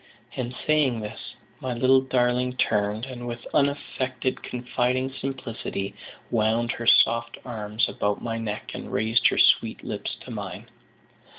And 0.35 0.55
saying 0.65 1.01
this, 1.01 1.35
my 1.61 1.75
little 1.75 2.01
darling 2.01 2.53
turned, 2.57 3.05
and 3.05 3.27
with 3.27 3.45
unaffected 3.53 4.41
confiding 4.41 5.13
simplicity, 5.13 5.93
wound 6.31 6.71
her 6.71 6.87
soft 6.87 7.37
arms 7.45 7.87
about 7.87 8.19
my 8.19 8.39
neck, 8.39 8.71
and 8.73 8.91
raised 8.91 9.27
her 9.27 9.37
sweet 9.37 9.83
lips 9.83 10.15
to 10.21 10.31
mine. 10.31 10.65